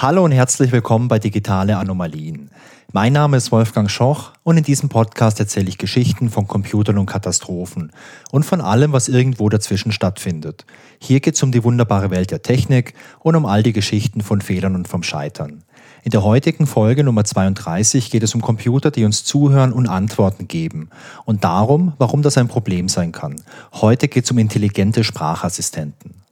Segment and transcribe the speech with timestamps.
[0.00, 2.52] Hallo und herzlich willkommen bei Digitale Anomalien.
[2.92, 7.06] Mein Name ist Wolfgang Schoch und in diesem Podcast erzähle ich Geschichten von Computern und
[7.06, 7.90] Katastrophen
[8.30, 10.66] und von allem, was irgendwo dazwischen stattfindet.
[11.00, 14.40] Hier geht es um die wunderbare Welt der Technik und um all die Geschichten von
[14.40, 15.64] Fehlern und vom Scheitern.
[16.04, 20.46] In der heutigen Folge Nummer 32 geht es um Computer, die uns zuhören und Antworten
[20.46, 20.90] geben
[21.24, 23.42] und darum, warum das ein Problem sein kann.
[23.72, 26.27] Heute geht es um intelligente Sprachassistenten.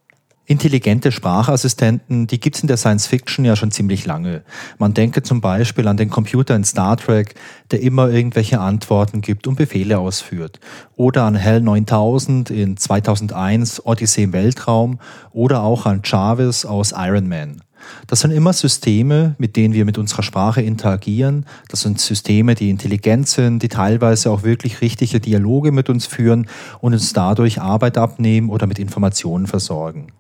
[0.48, 4.44] Intelligente Sprachassistenten, die gibt's in der Science Fiction ja schon ziemlich lange.
[4.78, 7.34] Man denke zum Beispiel an den Computer in Star Trek,
[7.72, 10.60] der immer irgendwelche Antworten gibt und Befehle ausführt.
[10.94, 15.00] Oder an HAL 9000 in 2001 Odyssey im Weltraum
[15.32, 17.62] oder auch an Jarvis aus Iron Man.
[18.06, 21.44] Das sind immer Systeme, mit denen wir mit unserer Sprache interagieren.
[21.68, 26.46] Das sind Systeme, die intelligent sind, die teilweise auch wirklich richtige Dialoge mit uns führen
[26.80, 30.12] und uns dadurch Arbeit abnehmen oder mit Informationen versorgen.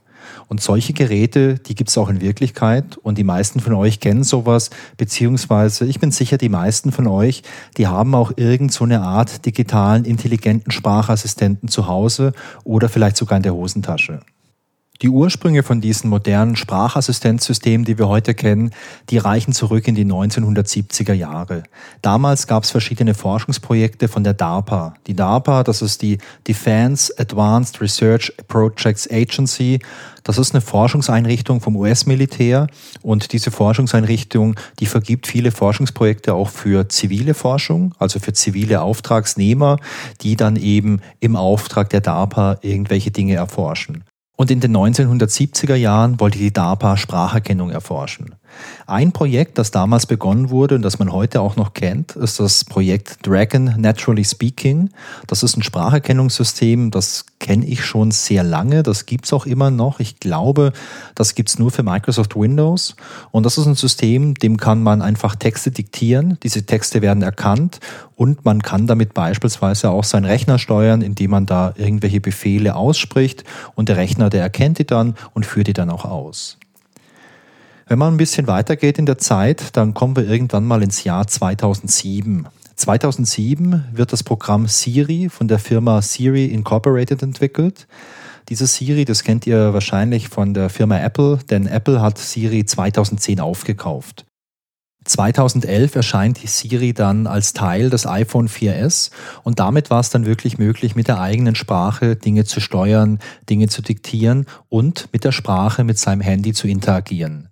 [0.48, 4.22] Und solche Geräte, die gibt es auch in Wirklichkeit und die meisten von euch kennen
[4.22, 7.42] sowas, beziehungsweise ich bin sicher, die meisten von euch,
[7.76, 12.32] die haben auch irgend so eine Art digitalen, intelligenten Sprachassistenten zu Hause
[12.64, 14.20] oder vielleicht sogar in der Hosentasche.
[15.02, 18.70] Die Ursprünge von diesen modernen Sprachassistenzsystemen, die wir heute kennen,
[19.10, 21.64] die reichen zurück in die 1970er Jahre.
[22.00, 24.94] Damals gab es verschiedene Forschungsprojekte von der DARPA.
[25.06, 29.80] Die DARPA, das ist die Defense Advanced Research Projects Agency.
[30.24, 32.66] Das ist eine Forschungseinrichtung vom US-Militär
[33.02, 39.76] und diese Forschungseinrichtung, die vergibt viele Forschungsprojekte auch für zivile Forschung, also für zivile Auftragsnehmer,
[40.22, 44.02] die dann eben im Auftrag der DARPA irgendwelche Dinge erforschen.
[44.36, 48.34] Und in den 1970er Jahren wollte die DARPA Spracherkennung erforschen.
[48.86, 52.64] Ein Projekt, das damals begonnen wurde und das man heute auch noch kennt, ist das
[52.64, 54.90] Projekt Dragon Naturally Speaking.
[55.26, 60.00] Das ist ein Spracherkennungssystem, das kenne ich schon sehr lange, das gibt's auch immer noch.
[60.00, 60.72] Ich glaube,
[61.14, 62.96] das gibt's nur für Microsoft Windows.
[63.30, 66.38] Und das ist ein System, dem kann man einfach Texte diktieren.
[66.42, 67.80] Diese Texte werden erkannt
[68.14, 73.44] und man kann damit beispielsweise auch seinen Rechner steuern, indem man da irgendwelche Befehle ausspricht
[73.74, 76.58] und der Rechner, der erkennt die dann und führt die dann auch aus.
[77.88, 81.28] Wenn man ein bisschen weitergeht in der Zeit, dann kommen wir irgendwann mal ins Jahr
[81.28, 82.48] 2007.
[82.74, 87.86] 2007 wird das Programm Siri von der Firma Siri Incorporated entwickelt.
[88.48, 93.38] Dieses Siri, das kennt ihr wahrscheinlich von der Firma Apple, denn Apple hat Siri 2010
[93.38, 94.26] aufgekauft.
[95.04, 99.12] 2011 erscheint Siri dann als Teil des iPhone 4S
[99.44, 103.68] und damit war es dann wirklich möglich, mit der eigenen Sprache Dinge zu steuern, Dinge
[103.68, 107.48] zu diktieren und mit der Sprache mit seinem Handy zu interagieren.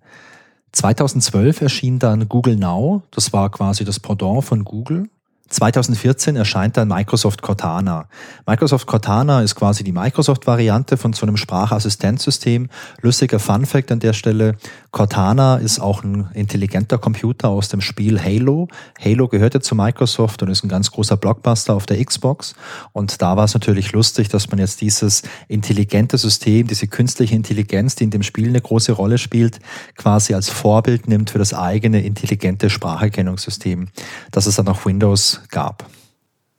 [0.75, 5.09] 2012 erschien dann Google Now, das war quasi das Pendant von Google
[5.49, 8.07] 2014 erscheint dann Microsoft Cortana.
[8.47, 12.69] Microsoft Cortana ist quasi die Microsoft-Variante von so einem Sprachassistenzsystem.
[13.01, 14.57] Lustiger Fun Fact an der Stelle.
[14.89, 18.69] Cortana ist auch ein intelligenter Computer aus dem Spiel Halo.
[18.99, 22.55] Halo gehört ja zu Microsoft und ist ein ganz großer Blockbuster auf der Xbox.
[22.91, 27.95] Und da war es natürlich lustig, dass man jetzt dieses intelligente System, diese künstliche Intelligenz,
[27.95, 29.59] die in dem Spiel eine große Rolle spielt,
[29.95, 33.89] quasi als Vorbild nimmt für das eigene intelligente Spracherkennungssystem,
[34.31, 35.89] das es dann auf Windows gab.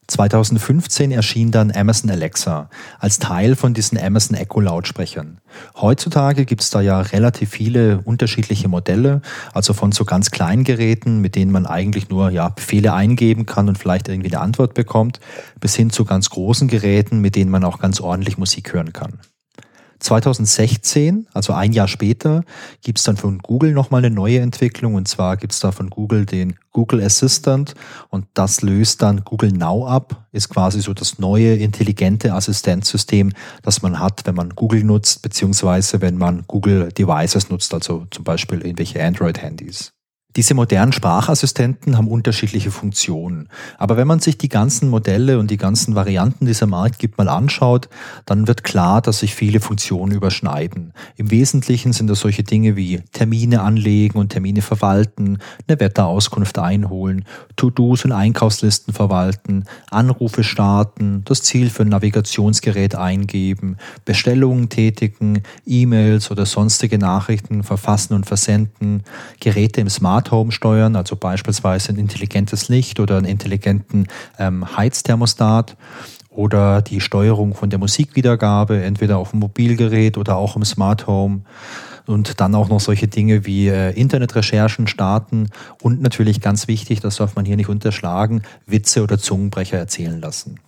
[0.08, 2.70] 2015 erschien dann Amazon Alexa
[3.00, 5.40] als Teil von diesen Amazon Echo Lautsprechern.
[5.80, 9.20] Heutzutage gibt es da ja relativ viele unterschiedliche Modelle,
[9.52, 13.68] also von so ganz kleinen Geräten, mit denen man eigentlich nur ja, Befehle eingeben kann
[13.68, 15.18] und vielleicht irgendwie eine Antwort bekommt,
[15.58, 19.18] bis hin zu ganz großen Geräten, mit denen man auch ganz ordentlich Musik hören kann.
[19.98, 22.44] 2016, also ein Jahr später,
[22.82, 24.94] gibt es dann von Google nochmal eine neue Entwicklung.
[24.94, 27.74] Und zwar gibt es da von Google den Google Assistant.
[28.10, 33.82] Und das löst dann Google Now ab, ist quasi so das neue intelligente Assistenzsystem, das
[33.82, 38.60] man hat, wenn man Google nutzt, beziehungsweise wenn man Google Devices nutzt, also zum Beispiel
[38.60, 39.95] irgendwelche Android-Handys.
[40.36, 43.48] Diese modernen Sprachassistenten haben unterschiedliche Funktionen.
[43.78, 47.30] Aber wenn man sich die ganzen Modelle und die ganzen Varianten dieser Markt gibt mal
[47.30, 47.88] anschaut,
[48.26, 50.92] dann wird klar, dass sich viele Funktionen überschneiden.
[51.16, 57.24] Im Wesentlichen sind das solche Dinge wie Termine anlegen und Termine verwalten, eine Wetterauskunft einholen,
[57.56, 66.30] To-Dos und Einkaufslisten verwalten, Anrufe starten, das Ziel für ein Navigationsgerät eingeben, Bestellungen tätigen, E-Mails
[66.30, 69.02] oder sonstige Nachrichten verfassen und versenden,
[69.40, 74.06] Geräte im Smart Smart Home steuern, also beispielsweise ein intelligentes Licht oder einen intelligenten
[74.38, 75.76] ähm, Heizthermostat
[76.30, 81.42] oder die Steuerung von der Musikwiedergabe, entweder auf dem Mobilgerät oder auch im Smart Home.
[82.06, 85.48] Und dann auch noch solche Dinge wie äh, Internetrecherchen starten
[85.82, 90.60] und natürlich ganz wichtig, das darf man hier nicht unterschlagen, Witze oder Zungenbrecher erzählen lassen.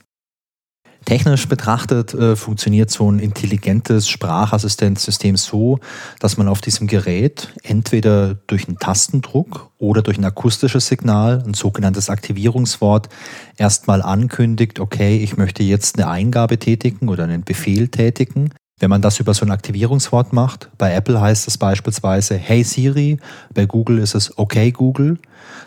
[1.04, 5.78] Technisch betrachtet äh, funktioniert so ein intelligentes Sprachassistenzsystem so,
[6.20, 11.54] dass man auf diesem Gerät entweder durch einen Tastendruck oder durch ein akustisches Signal, ein
[11.54, 13.08] sogenanntes Aktivierungswort,
[13.56, 18.50] erstmal ankündigt, okay, ich möchte jetzt eine Eingabe tätigen oder einen Befehl tätigen.
[18.80, 23.18] Wenn man das über so ein Aktivierungswort macht, bei Apple heißt es beispielsweise Hey Siri,
[23.52, 25.18] bei Google ist es Okay Google,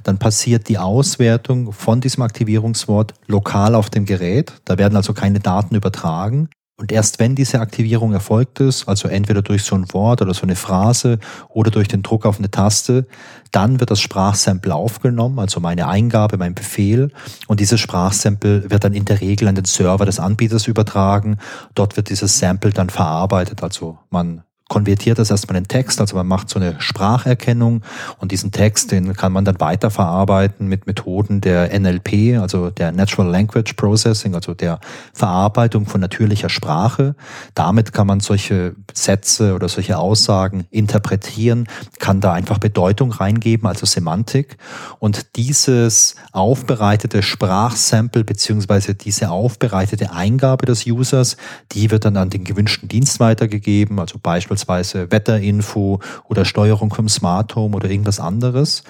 [0.03, 4.53] dann passiert die Auswertung von diesem Aktivierungswort lokal auf dem Gerät.
[4.63, 6.49] Da werden also keine Daten übertragen.
[6.81, 10.41] Und erst wenn diese Aktivierung erfolgt ist, also entweder durch so ein Wort oder so
[10.41, 13.05] eine Phrase oder durch den Druck auf eine Taste,
[13.51, 17.11] dann wird das Sprachsample aufgenommen, also meine Eingabe, mein Befehl.
[17.45, 21.37] Und dieses Sprachsample wird dann in der Regel an den Server des Anbieters übertragen.
[21.75, 26.25] Dort wird dieses Sample dann verarbeitet, also man konvertiert das erstmal in Text, also man
[26.27, 27.81] macht so eine Spracherkennung
[28.19, 33.29] und diesen Text, den kann man dann weiterverarbeiten mit Methoden der NLP, also der Natural
[33.29, 34.79] Language Processing, also der
[35.11, 37.15] Verarbeitung von natürlicher Sprache.
[37.53, 41.67] Damit kann man solche Sätze oder solche Aussagen interpretieren,
[41.99, 44.55] kann da einfach Bedeutung reingeben, also Semantik.
[44.99, 51.35] Und dieses aufbereitete Sprachsample beziehungsweise diese aufbereitete Eingabe des Users,
[51.73, 57.09] die wird dann an den gewünschten Dienst weitergegeben, also beispielsweise beispielsweise Wetterinfo oder Steuerung vom
[57.09, 58.83] Smart Home oder irgendwas anderes.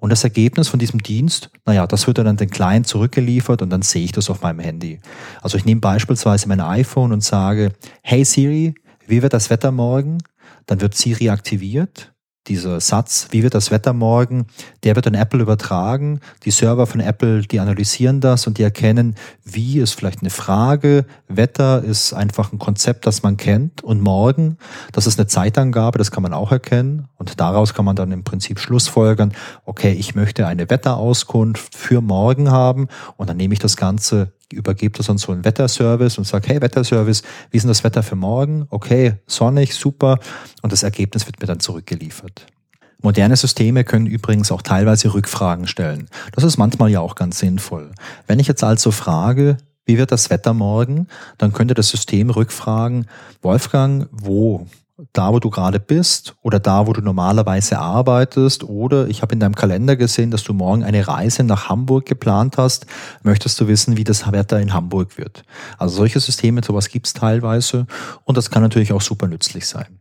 [0.00, 3.70] Und das Ergebnis von diesem Dienst, naja, das wird dann an den Client zurückgeliefert und
[3.70, 5.00] dann sehe ich das auf meinem Handy.
[5.42, 7.72] Also ich nehme beispielsweise mein iPhone und sage,
[8.02, 8.74] hey Siri,
[9.06, 10.18] wie wird das Wetter morgen?
[10.66, 12.12] Dann wird Siri aktiviert
[12.48, 14.46] dieser Satz, wie wird das Wetter morgen,
[14.84, 16.20] der wird an Apple übertragen.
[16.44, 19.14] Die Server von Apple, die analysieren das und die erkennen,
[19.44, 21.04] wie ist vielleicht eine Frage.
[21.28, 23.84] Wetter ist einfach ein Konzept, das man kennt.
[23.84, 24.58] Und morgen,
[24.92, 27.08] das ist eine Zeitangabe, das kann man auch erkennen.
[27.16, 29.32] Und daraus kann man dann im Prinzip Schlussfolgern,
[29.64, 32.88] okay, ich möchte eine Wetterauskunft für morgen haben.
[33.16, 36.62] Und dann nehme ich das Ganze übergebe das an so einen Wetterservice und sage, hey
[36.62, 38.66] Wetterservice, wie ist denn das Wetter für morgen?
[38.70, 40.18] Okay, sonnig, super.
[40.62, 42.46] Und das Ergebnis wird mir dann zurückgeliefert.
[43.00, 46.08] Moderne Systeme können übrigens auch teilweise Rückfragen stellen.
[46.32, 47.92] Das ist manchmal ja auch ganz sinnvoll.
[48.26, 51.06] Wenn ich jetzt also frage, wie wird das Wetter morgen,
[51.38, 53.06] dann könnte das System rückfragen,
[53.40, 54.66] Wolfgang, wo
[55.12, 59.40] da, wo du gerade bist oder da, wo du normalerweise arbeitest oder ich habe in
[59.40, 62.86] deinem Kalender gesehen, dass du morgen eine Reise nach Hamburg geplant hast,
[63.22, 65.44] möchtest du wissen, wie das Wetter in Hamburg wird.
[65.78, 67.86] Also solche Systeme, sowas gibt es teilweise
[68.24, 69.98] und das kann natürlich auch super nützlich sein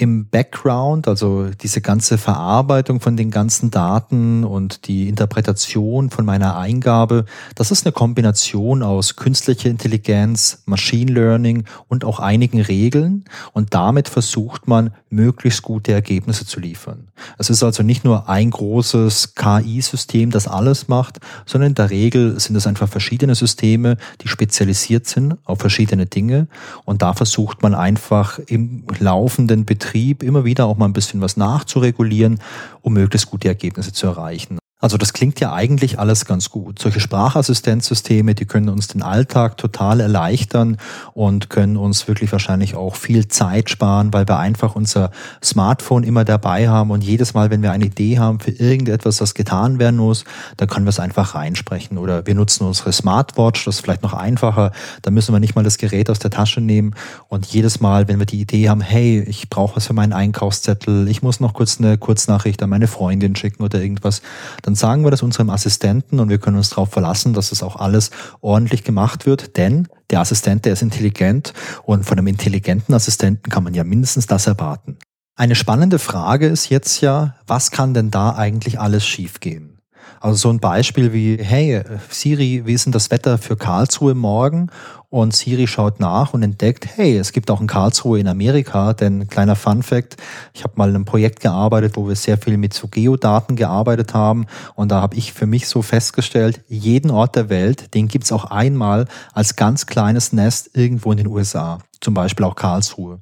[0.00, 6.56] im Background, also diese ganze Verarbeitung von den ganzen Daten und die Interpretation von meiner
[6.56, 13.26] Eingabe, das ist eine Kombination aus künstlicher Intelligenz, Machine Learning und auch einigen Regeln.
[13.52, 17.08] Und damit versucht man, möglichst gute Ergebnisse zu liefern.
[17.36, 22.38] Es ist also nicht nur ein großes KI-System, das alles macht, sondern in der Regel
[22.38, 26.46] sind es einfach verschiedene Systeme, die spezialisiert sind auf verschiedene Dinge.
[26.84, 31.20] Und da versucht man einfach im laufenden Betrieb Betrieb immer wieder auch mal ein bisschen
[31.20, 32.38] was nachzuregulieren,
[32.80, 34.60] um möglichst gute Ergebnisse zu erreichen.
[34.80, 36.78] Also das klingt ja eigentlich alles ganz gut.
[36.78, 40.78] Solche Sprachassistenzsysteme, die können uns den Alltag total erleichtern
[41.12, 45.10] und können uns wirklich wahrscheinlich auch viel Zeit sparen, weil wir einfach unser
[45.44, 49.34] Smartphone immer dabei haben und jedes Mal, wenn wir eine Idee haben für irgendetwas, das
[49.34, 50.24] getan werden muss,
[50.56, 51.98] dann können wir es einfach reinsprechen.
[51.98, 54.72] Oder wir nutzen unsere Smartwatch, das ist vielleicht noch einfacher.
[55.02, 56.94] Da müssen wir nicht mal das Gerät aus der Tasche nehmen
[57.28, 61.06] und jedes Mal, wenn wir die Idee haben, hey, ich brauche was für meinen Einkaufszettel,
[61.08, 64.22] ich muss noch kurz eine Kurznachricht an meine Freundin schicken oder irgendwas,
[64.70, 67.74] dann sagen wir das unserem Assistenten und wir können uns darauf verlassen, dass das auch
[67.74, 73.50] alles ordentlich gemacht wird, denn der Assistent, der ist intelligent und von einem intelligenten Assistenten
[73.50, 74.96] kann man ja mindestens das erwarten.
[75.34, 79.80] Eine spannende Frage ist jetzt ja, was kann denn da eigentlich alles schiefgehen?
[80.20, 84.70] Also so ein Beispiel wie, hey Siri, wie ist denn das Wetter für Karlsruhe morgen?
[85.10, 89.26] Und Siri schaut nach und entdeckt, hey, es gibt auch ein Karlsruhe in Amerika, denn
[89.26, 90.16] kleiner Fun Fact,
[90.54, 94.14] ich habe mal in einem Projekt gearbeitet, wo wir sehr viel mit so Geodaten gearbeitet
[94.14, 98.30] haben und da habe ich für mich so festgestellt, jeden Ort der Welt, den gibt's
[98.30, 103.20] auch einmal als ganz kleines Nest irgendwo in den USA zum Beispiel auch Karlsruhe.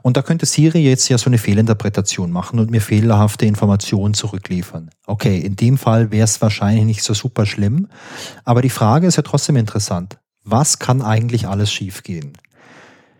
[0.00, 4.88] Und da könnte Siri jetzt ja so eine Fehlinterpretation machen und mir fehlerhafte Informationen zurückliefern.
[5.06, 7.88] Okay, in dem Fall wäre es wahrscheinlich nicht so super schlimm,
[8.44, 12.32] aber die Frage ist ja trotzdem interessant was kann eigentlich alles schiefgehen?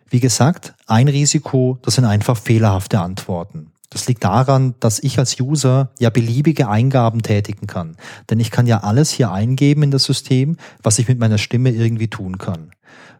[0.09, 3.73] Wie gesagt, ein Risiko, das sind einfach fehlerhafte Antworten.
[3.91, 7.97] Das liegt daran, dass ich als User ja beliebige Eingaben tätigen kann.
[8.29, 11.71] Denn ich kann ja alles hier eingeben in das System, was ich mit meiner Stimme
[11.71, 12.71] irgendwie tun kann.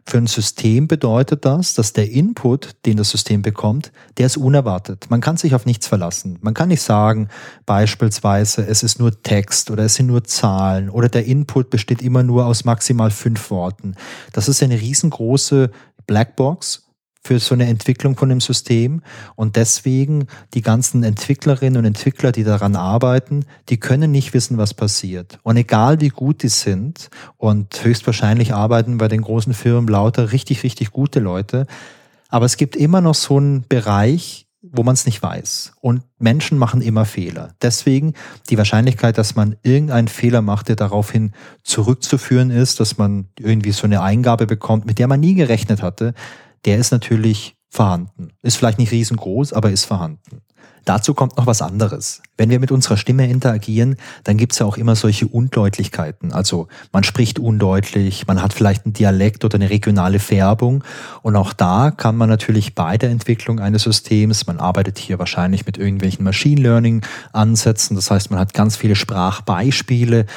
[0.07, 5.09] Für ein System bedeutet das, dass der Input, den das System bekommt, der ist unerwartet.
[5.09, 6.37] Man kann sich auf nichts verlassen.
[6.41, 7.29] Man kann nicht sagen,
[7.65, 12.21] beispielsweise, es ist nur Text oder es sind nur Zahlen oder der Input besteht immer
[12.21, 13.95] nur aus maximal fünf Worten.
[14.31, 15.71] Das ist eine riesengroße
[16.05, 16.84] Blackbox
[17.25, 19.01] für so eine Entwicklung von dem System.
[19.35, 24.75] Und deswegen die ganzen Entwicklerinnen und Entwickler, die daran arbeiten, die können nicht wissen, was
[24.75, 25.39] passiert.
[25.41, 30.63] Und egal wie gut die sind, und höchstwahrscheinlich arbeiten bei den großen Firmen lauter richtig,
[30.63, 31.65] richtig gute Leute,
[32.29, 35.73] aber es gibt immer noch so einen Bereich, wo man es nicht weiß.
[35.81, 37.55] Und Menschen machen immer Fehler.
[37.61, 38.13] Deswegen
[38.49, 41.31] die Wahrscheinlichkeit, dass man irgendeinen Fehler macht, der daraufhin
[41.63, 46.13] zurückzuführen ist, dass man irgendwie so eine Eingabe bekommt, mit der man nie gerechnet hatte,
[46.65, 48.29] der ist natürlich vorhanden.
[48.41, 50.41] Ist vielleicht nicht riesengroß, aber ist vorhanden.
[50.85, 52.21] Dazu kommt noch was anderes.
[52.37, 56.31] Wenn wir mit unserer Stimme interagieren, dann gibt es ja auch immer solche Undeutlichkeiten.
[56.31, 60.83] Also man spricht undeutlich, man hat vielleicht einen Dialekt oder eine regionale Färbung.
[61.23, 65.65] Und auch da kann man natürlich bei der Entwicklung eines Systems, man arbeitet hier wahrscheinlich
[65.65, 67.01] mit irgendwelchen Machine Learning
[67.33, 70.27] Ansätzen, das heißt man hat ganz viele Sprachbeispiele.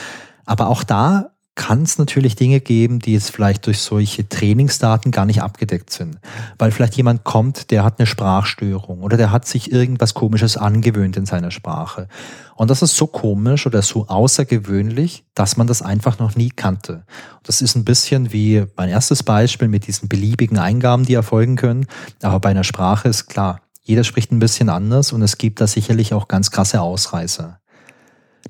[0.46, 5.26] Aber auch da kann es natürlich Dinge geben, die jetzt vielleicht durch solche Trainingsdaten gar
[5.26, 6.18] nicht abgedeckt sind.
[6.56, 11.16] Weil vielleicht jemand kommt, der hat eine Sprachstörung oder der hat sich irgendwas Komisches angewöhnt
[11.16, 12.08] in seiner Sprache.
[12.54, 17.04] Und das ist so komisch oder so außergewöhnlich, dass man das einfach noch nie kannte.
[17.42, 21.86] Das ist ein bisschen wie mein erstes Beispiel mit diesen beliebigen Eingaben, die erfolgen können.
[22.22, 25.66] Aber bei einer Sprache ist klar, jeder spricht ein bisschen anders und es gibt da
[25.66, 27.58] sicherlich auch ganz krasse Ausreißer.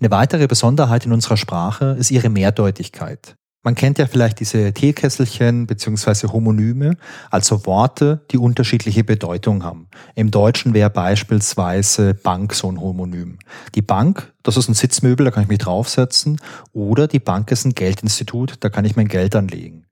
[0.01, 3.37] Eine weitere Besonderheit in unserer Sprache ist ihre Mehrdeutigkeit.
[3.65, 6.97] Man kennt ja vielleicht diese Teekesselchen beziehungsweise Homonyme,
[7.31, 9.89] also Worte, die unterschiedliche Bedeutung haben.
[10.15, 13.39] Im Deutschen wäre beispielsweise Bank so ein Homonym.
[13.75, 16.41] Die Bank, das ist ein Sitzmöbel, da kann ich mich draufsetzen.
[16.73, 19.85] Oder die Bank ist ein Geldinstitut, da kann ich mein Geld anlegen.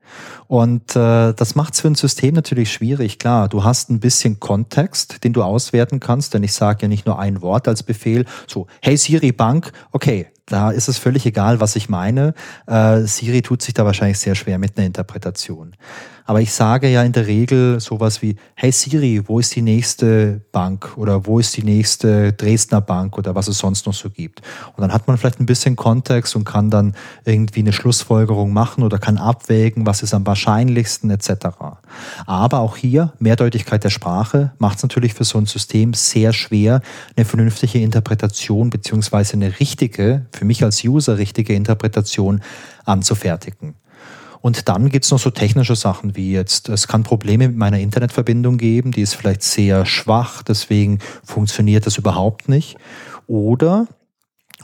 [0.47, 3.19] Und äh, das macht es für ein System natürlich schwierig.
[3.19, 7.05] Klar, du hast ein bisschen Kontext, den du auswerten kannst, denn ich sage ja nicht
[7.05, 11.61] nur ein Wort als Befehl, so, hey Siri Bank, okay, da ist es völlig egal,
[11.61, 12.33] was ich meine.
[12.67, 15.75] Äh, Siri tut sich da wahrscheinlich sehr schwer mit einer Interpretation.
[16.27, 20.41] Aber ich sage ja in der Regel sowas wie, hey Siri, wo ist die nächste
[20.51, 24.43] Bank oder wo ist die nächste Dresdner Bank oder was es sonst noch so gibt.
[24.75, 28.83] Und dann hat man vielleicht ein bisschen Kontext und kann dann irgendwie eine Schlussfolgerung machen
[28.83, 31.47] oder kann abwägen, was ist am wahrscheinlichsten etc.
[32.27, 36.81] Aber auch hier, Mehrdeutigkeit der Sprache macht es natürlich für so ein System sehr schwer,
[37.17, 42.43] eine vernünftige Interpretation beziehungsweise eine richtige, für mich als User richtige Interpretation
[42.85, 43.75] anzufertigen.
[44.47, 48.59] Und dann gibt's noch so technische Sachen wie jetzt, es kann Probleme mit meiner Internetverbindung
[48.59, 52.77] geben, die ist vielleicht sehr schwach, deswegen funktioniert das überhaupt nicht.
[53.27, 53.89] Oder,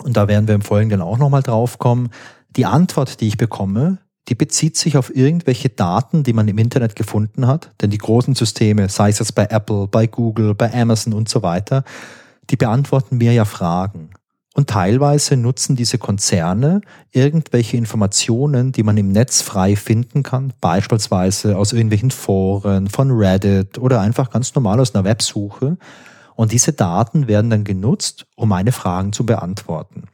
[0.05, 2.11] und da werden wir im Folgenden auch nochmal drauf kommen,
[2.51, 3.99] die Antwort, die ich bekomme,
[4.29, 7.73] die bezieht sich auf irgendwelche Daten, die man im Internet gefunden hat.
[7.81, 11.43] Denn die großen Systeme, sei es jetzt bei Apple, bei Google, bei Amazon und so
[11.43, 11.83] weiter,
[12.51, 14.11] die beantworten mir ja Fragen.
[14.55, 21.57] Und teilweise nutzen diese Konzerne irgendwelche Informationen, die man im Netz frei finden kann, beispielsweise
[21.57, 25.79] aus irgendwelchen Foren, von Reddit oder einfach ganz normal aus einer Websuche.
[26.35, 30.05] Und diese Daten werden dann genutzt, um meine Fragen zu beantworten.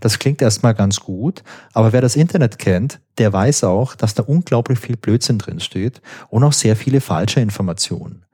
[0.00, 1.44] Das klingt erstmal ganz gut,
[1.74, 6.02] aber wer das Internet kennt, der weiß auch, dass da unglaublich viel Blödsinn drin steht
[6.28, 8.24] und auch sehr viele falsche Informationen.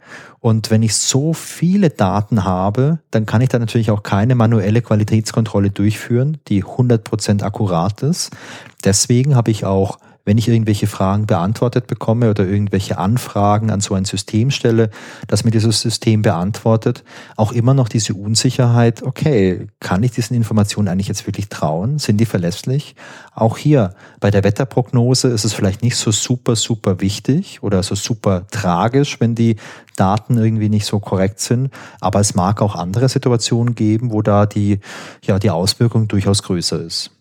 [0.41, 4.83] Und wenn ich so viele Daten habe, dann kann ich da natürlich auch keine manuelle
[4.83, 8.31] Qualitätskontrolle durchführen, die 100% akkurat ist.
[8.85, 13.94] Deswegen habe ich auch wenn ich irgendwelche Fragen beantwortet bekomme oder irgendwelche Anfragen an so
[13.94, 14.90] ein System stelle,
[15.26, 17.02] dass mir dieses System beantwortet,
[17.37, 21.99] auch immer noch diese Unsicherheit, okay, kann ich diesen Informationen eigentlich jetzt wirklich trauen?
[21.99, 22.94] Sind die verlässlich?
[23.35, 27.94] Auch hier bei der Wetterprognose ist es vielleicht nicht so super, super wichtig oder so
[27.94, 29.56] super tragisch, wenn die
[29.97, 31.70] Daten irgendwie nicht so korrekt sind.
[32.02, 34.80] Aber es mag auch andere Situationen geben, wo da die,
[35.23, 37.12] ja, die Auswirkung durchaus größer ist.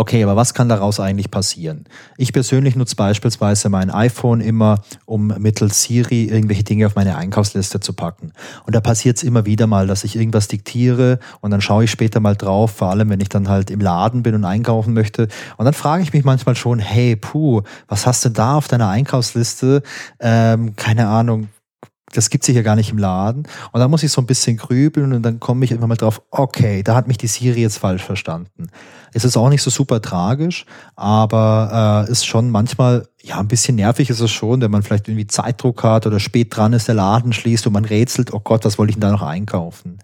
[0.00, 1.84] Okay, aber was kann daraus eigentlich passieren?
[2.16, 7.80] Ich persönlich nutze beispielsweise mein iPhone immer, um mittels Siri irgendwelche Dinge auf meine Einkaufsliste
[7.80, 8.32] zu packen.
[8.64, 11.90] Und da passiert es immer wieder mal, dass ich irgendwas diktiere und dann schaue ich
[11.90, 15.28] später mal drauf, vor allem wenn ich dann halt im Laden bin und einkaufen möchte.
[15.58, 18.88] Und dann frage ich mich manchmal schon, hey, puh, was hast du da auf deiner
[18.88, 19.82] Einkaufsliste?
[20.18, 21.48] Ähm, keine Ahnung,
[22.12, 23.44] das gibt sich ja gar nicht im Laden.
[23.72, 26.22] Und dann muss ich so ein bisschen grübeln und dann komme ich immer mal drauf,
[26.30, 28.68] okay, da hat mich die Siri jetzt falsch verstanden.
[29.12, 33.76] Es ist auch nicht so super tragisch, aber äh, ist schon manchmal, ja, ein bisschen
[33.76, 36.94] nervig ist es schon, wenn man vielleicht irgendwie Zeitdruck hat oder spät dran ist, der
[36.94, 39.98] Laden schließt und man rätselt, oh Gott, was wollte ich denn da noch einkaufen?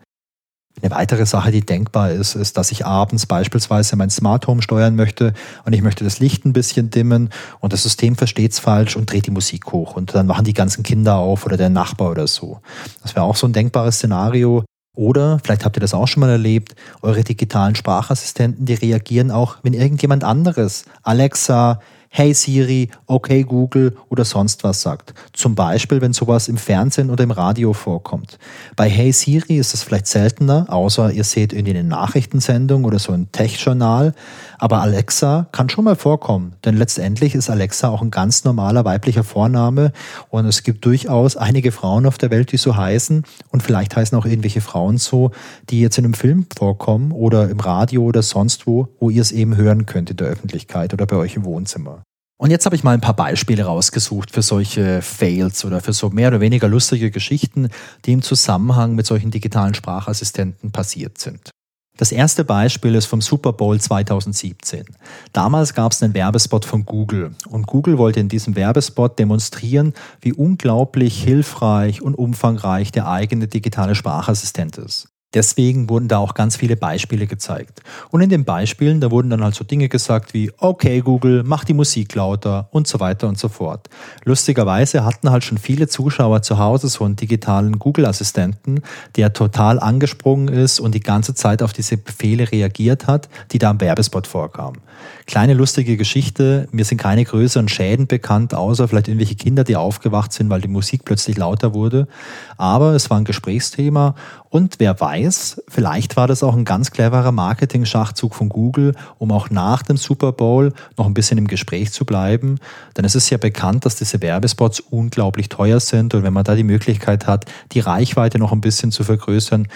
[0.83, 4.95] Eine weitere Sache, die denkbar ist, ist, dass ich abends beispielsweise mein Smart Home steuern
[4.95, 5.33] möchte
[5.65, 7.31] und ich möchte das Licht ein bisschen dimmen
[7.61, 10.53] und das System versteht es falsch und dreht die Musik hoch und dann machen die
[10.53, 12.61] ganzen Kinder auf oder der Nachbar oder so.
[13.03, 14.65] Das wäre auch so ein denkbares Szenario.
[14.95, 19.59] Oder, vielleicht habt ihr das auch schon mal erlebt, eure digitalen Sprachassistenten, die reagieren auch,
[19.63, 25.13] wenn irgendjemand anderes, Alexa, Hey Siri, okay Google oder sonst was sagt.
[25.33, 28.39] Zum Beispiel, wenn sowas im Fernsehen oder im Radio vorkommt.
[28.75, 33.13] Bei Hey Siri ist es vielleicht seltener, außer ihr seht irgendwie eine Nachrichtensendung oder so
[33.13, 34.15] ein Tech-Journal.
[34.59, 39.25] Aber Alexa kann schon mal vorkommen, denn letztendlich ist Alexa auch ein ganz normaler weiblicher
[39.25, 39.93] Vorname
[40.31, 44.17] und es gibt durchaus einige Frauen auf der Welt, die so heißen und vielleicht heißen
[44.17, 45.33] auch irgendwelche Frauen so,
[45.69, 49.33] die jetzt in einem Film vorkommen oder im Radio oder sonst wo, wo ihr es
[49.33, 52.06] eben hören könnt in der Öffentlichkeit oder bei euch im Wohnzimmer.
[52.39, 56.11] Und jetzt habe ich mal ein paar Beispiele rausgesucht für solche Fails oder für so
[56.11, 57.71] mehr oder weniger lustige Geschichten,
[58.05, 61.51] die im Zusammenhang mit solchen digitalen Sprachassistenten passiert sind.
[61.97, 64.85] Das erste Beispiel ist vom Super Bowl 2017.
[65.33, 70.35] Damals gab es einen Werbespot von Google und Google wollte in diesem Werbespot demonstrieren, wie
[70.35, 75.09] unglaublich hilfreich und umfangreich der eigene digitale Sprachassistent ist.
[75.37, 77.83] Deswegen wurden da auch ganz viele Beispiele gezeigt.
[78.11, 81.63] Und in den Beispielen, da wurden dann halt so Dinge gesagt wie, okay Google, mach
[81.65, 83.91] die Musik lauter und so weiter und so fort.
[84.25, 88.81] Lustigerweise hatten halt schon viele Zuschauer zu Hause so einen digitalen Google-Assistenten,
[89.17, 93.73] der total angesprungen ist und die ganze Zeit auf diese Befehle reagiert hat, die da
[93.73, 94.81] im Werbespot vorkamen.
[95.27, 100.33] Kleine lustige Geschichte, mir sind keine größeren Schäden bekannt, außer vielleicht irgendwelche Kinder, die aufgewacht
[100.33, 102.09] sind, weil die Musik plötzlich lauter wurde.
[102.57, 104.15] Aber es war ein Gesprächsthema
[104.49, 109.51] und wer weiß, vielleicht war das auch ein ganz cleverer Marketing-Schachzug von Google, um auch
[109.51, 112.59] nach dem Super Bowl noch ein bisschen im Gespräch zu bleiben.
[112.97, 116.55] Denn es ist ja bekannt, dass diese Werbespots unglaublich teuer sind und wenn man da
[116.55, 119.69] die Möglichkeit hat, die Reichweite noch ein bisschen zu vergrößern,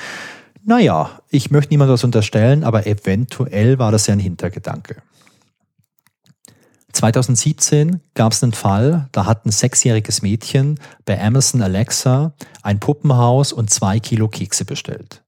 [0.65, 4.97] naja, ich möchte niemand was unterstellen, aber eventuell war das ja ein Hintergedanke.
[6.93, 13.53] 2017 gab es einen Fall, da hat ein sechsjähriges Mädchen bei Amazon Alexa ein Puppenhaus
[13.53, 15.23] und zwei Kilo Kekse bestellt.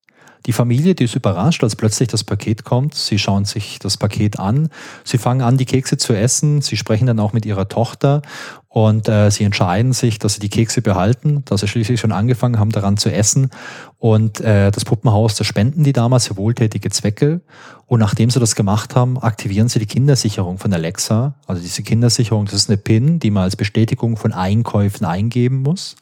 [0.46, 2.94] Die Familie, die ist überrascht, als plötzlich das Paket kommt.
[2.94, 4.70] Sie schauen sich das Paket an.
[5.04, 6.62] Sie fangen an, die Kekse zu essen.
[6.62, 8.22] Sie sprechen dann auch mit ihrer Tochter
[8.68, 12.58] und äh, sie entscheiden sich, dass sie die Kekse behalten, dass sie schließlich schon angefangen
[12.58, 13.50] haben, daran zu essen.
[13.98, 17.42] Und äh, das Puppenhaus, das spenden die damals für wohltätige Zwecke.
[17.86, 21.34] Und nachdem sie das gemacht haben, aktivieren sie die Kindersicherung von Alexa.
[21.46, 25.96] Also diese Kindersicherung, das ist eine PIN, die man als Bestätigung von Einkäufen eingeben muss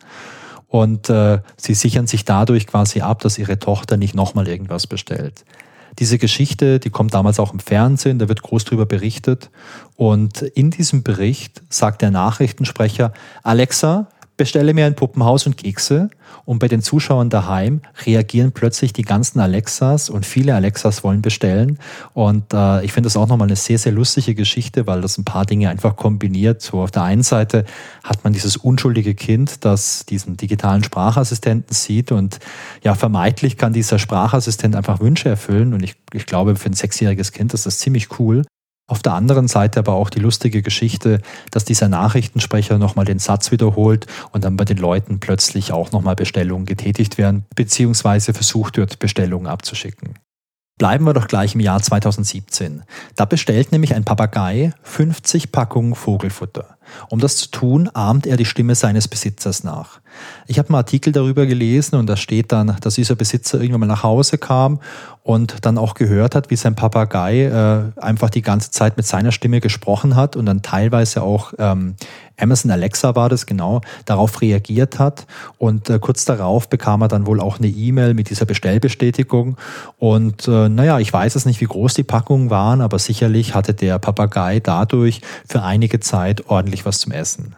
[0.71, 5.45] und äh, sie sichern sich dadurch quasi ab, dass ihre Tochter nicht nochmal irgendwas bestellt.
[5.99, 9.51] Diese Geschichte, die kommt damals auch im Fernsehen, da wird groß drüber berichtet
[9.97, 14.07] und in diesem Bericht sagt der Nachrichtensprecher, Alexa,
[14.41, 16.09] bestelle mir ein Puppenhaus und Kekse
[16.47, 21.79] und bei den Zuschauern daheim reagieren plötzlich die ganzen Alexas und viele Alexas wollen bestellen
[22.15, 25.27] und äh, ich finde das auch nochmal eine sehr, sehr lustige Geschichte, weil das ein
[25.27, 26.63] paar Dinge einfach kombiniert.
[26.63, 27.67] So auf der einen Seite
[28.03, 32.39] hat man dieses unschuldige Kind, das diesen digitalen Sprachassistenten sieht und
[32.83, 37.33] ja, vermeintlich kann dieser Sprachassistent einfach Wünsche erfüllen und ich, ich glaube, für ein sechsjähriges
[37.33, 38.47] Kind ist das ziemlich cool.
[38.91, 41.23] Auf der anderen Seite aber auch die lustige Geschichte,
[41.53, 46.17] dass dieser Nachrichtensprecher nochmal den Satz wiederholt und dann bei den Leuten plötzlich auch nochmal
[46.17, 50.15] Bestellungen getätigt werden, beziehungsweise versucht wird, Bestellungen abzuschicken.
[50.77, 52.83] Bleiben wir doch gleich im Jahr 2017.
[53.15, 56.77] Da bestellt nämlich ein Papagei 50 Packungen Vogelfutter.
[57.09, 60.01] Um das zu tun, ahmt er die Stimme seines Besitzers nach.
[60.47, 63.87] Ich habe einen Artikel darüber gelesen und da steht dann, dass dieser Besitzer irgendwann mal
[63.87, 64.81] nach Hause kam
[65.23, 69.33] und dann auch gehört hat, wie sein Papagei äh, einfach die ganze Zeit mit seiner
[69.33, 71.95] Stimme gesprochen hat und dann teilweise auch ähm,
[72.39, 75.27] Amazon Alexa war das genau, darauf reagiert hat
[75.59, 79.57] und äh, kurz darauf bekam er dann wohl auch eine E-Mail mit dieser Bestellbestätigung
[79.99, 83.75] und äh, naja, ich weiß es nicht, wie groß die Packungen waren, aber sicherlich hatte
[83.75, 87.57] der Papagei dadurch für einige Zeit ordentlich was zum Essen.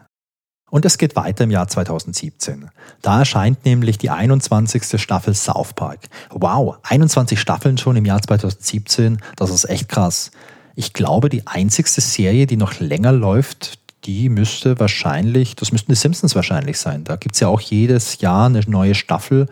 [0.70, 2.70] Und es geht weiter im Jahr 2017.
[3.02, 4.98] Da erscheint nämlich die 21.
[4.98, 6.00] Staffel South Park.
[6.30, 10.30] Wow, 21 Staffeln schon im Jahr 2017, das ist echt krass.
[10.74, 15.96] Ich glaube, die einzigste Serie, die noch länger läuft, die müsste wahrscheinlich, das müssten die
[15.96, 17.04] Simpsons wahrscheinlich sein.
[17.04, 19.48] Da gibt's ja auch jedes Jahr eine neue Staffel.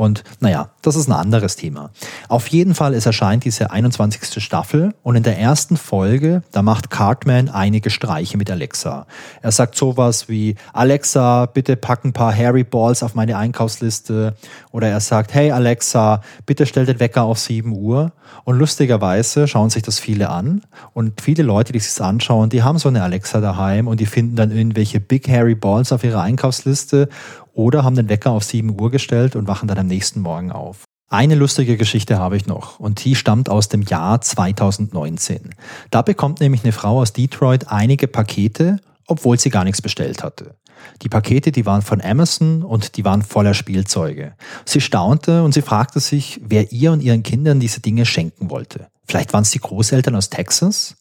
[0.00, 1.90] Und naja, das ist ein anderes Thema.
[2.28, 4.42] Auf jeden Fall, es erscheint diese 21.
[4.42, 9.06] Staffel und in der ersten Folge, da macht Cartman einige Streiche mit Alexa.
[9.42, 14.36] Er sagt sowas wie, Alexa, bitte pack ein paar Harry Balls auf meine Einkaufsliste.
[14.72, 18.12] Oder er sagt, hey Alexa, bitte stell den Wecker auf 7 Uhr.
[18.44, 20.62] Und lustigerweise schauen sich das viele an.
[20.94, 24.36] Und viele Leute, die sich anschauen, die haben so eine Alexa daheim und die finden
[24.36, 27.10] dann irgendwelche Big Harry Balls auf ihrer Einkaufsliste
[27.52, 30.84] oder haben den Wecker auf 7 Uhr gestellt und wachen dann am nächsten Morgen auf.
[31.08, 35.50] Eine lustige Geschichte habe ich noch und die stammt aus dem Jahr 2019.
[35.90, 40.54] Da bekommt nämlich eine Frau aus Detroit einige Pakete, obwohl sie gar nichts bestellt hatte.
[41.02, 44.34] Die Pakete, die waren von Amazon und die waren voller Spielzeuge.
[44.64, 48.86] Sie staunte und sie fragte sich, wer ihr und ihren Kindern diese Dinge schenken wollte.
[49.06, 50.96] Vielleicht waren es die Großeltern aus Texas?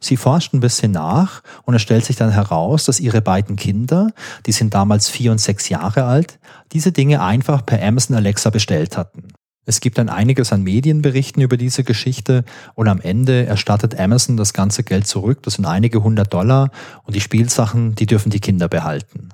[0.00, 4.12] Sie forscht ein bisschen nach und es stellt sich dann heraus, dass ihre beiden Kinder,
[4.46, 6.38] die sind damals vier und sechs Jahre alt,
[6.72, 9.28] diese Dinge einfach per Amazon Alexa bestellt hatten.
[9.64, 14.52] Es gibt dann einiges an Medienberichten über diese Geschichte und am Ende erstattet Amazon das
[14.52, 15.42] ganze Geld zurück.
[15.44, 16.70] Das sind einige hundert Dollar
[17.04, 19.28] und die Spielsachen, die dürfen die Kinder behalten.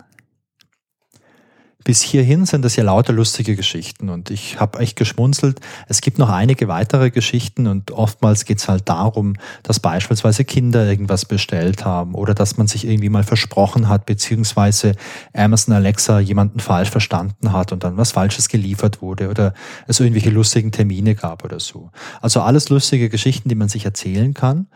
[1.89, 5.59] Bis hierhin sind das ja lauter lustige Geschichten und ich habe echt geschmunzelt.
[5.87, 10.85] Es gibt noch einige weitere Geschichten und oftmals geht es halt darum, dass beispielsweise Kinder
[10.85, 14.97] irgendwas bestellt haben oder dass man sich irgendwie mal versprochen hat, beziehungsweise
[15.33, 19.55] Amazon Alexa jemanden falsch verstanden hat und dann was Falsches geliefert wurde oder
[19.87, 21.91] es irgendwelche lustigen Termine gab oder so.
[22.21, 24.67] Also alles lustige Geschichten, die man sich erzählen kann,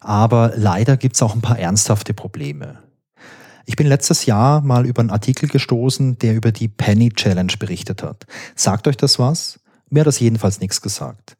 [0.00, 2.78] aber leider gibt es auch ein paar ernsthafte Probleme.
[3.64, 8.02] Ich bin letztes Jahr mal über einen Artikel gestoßen, der über die Penny Challenge berichtet
[8.02, 8.26] hat.
[8.54, 9.60] Sagt euch das was?
[9.90, 11.36] Mir hat das jedenfalls nichts gesagt.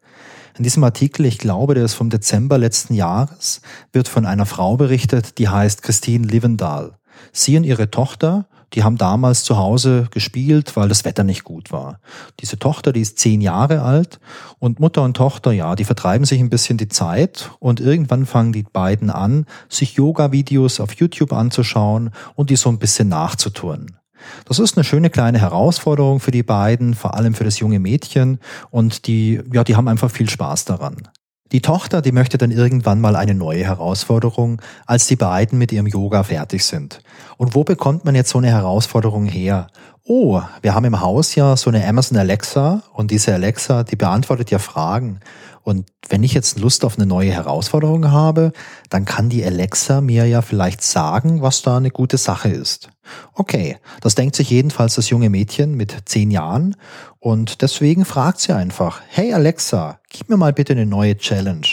[0.57, 4.77] In diesem Artikel, ich glaube, der ist vom Dezember letzten Jahres, wird von einer Frau
[4.77, 6.99] berichtet, die heißt Christine Livendahl.
[7.33, 11.73] Sie und ihre Tochter die haben damals zu Hause gespielt, weil das Wetter nicht gut
[11.73, 12.01] war.
[12.41, 14.21] Diese Tochter, die ist zehn Jahre alt
[14.59, 18.53] und Mutter und Tochter, ja, die vertreiben sich ein bisschen die Zeit und irgendwann fangen
[18.53, 23.99] die beiden an, sich Yoga-Videos auf YouTube anzuschauen und die so ein bisschen nachzutouren.
[24.45, 28.39] Das ist eine schöne kleine Herausforderung für die beiden, vor allem für das junge Mädchen
[28.71, 31.09] und die, ja, die haben einfach viel Spaß daran.
[31.53, 35.87] Die Tochter, die möchte dann irgendwann mal eine neue Herausforderung, als die beiden mit ihrem
[35.87, 37.03] Yoga fertig sind.
[37.37, 39.67] Und wo bekommt man jetzt so eine Herausforderung her?
[40.05, 44.51] Oh, wir haben im Haus ja so eine Amazon Alexa und diese Alexa, die beantwortet
[44.51, 45.21] ja Fragen.
[45.63, 48.53] Und wenn ich jetzt Lust auf eine neue Herausforderung habe,
[48.89, 52.91] dann kann die Alexa mir ja vielleicht sagen, was da eine gute Sache ist.
[53.35, 56.77] Okay, das denkt sich jedenfalls das junge Mädchen mit zehn Jahren
[57.23, 61.69] und deswegen fragt sie einfach, hey Alexa, gib mir mal bitte eine neue Challenge.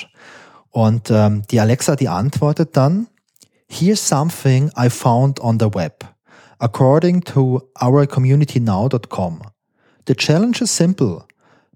[0.70, 3.08] Und ähm, die Alexa, die antwortet dann,
[3.68, 6.06] Here's something I found on the web.
[6.60, 9.42] According to ourcommunitynow.com.
[10.06, 11.26] The challenge is simple.